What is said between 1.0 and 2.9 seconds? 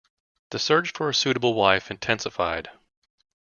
a suitable wife intensified.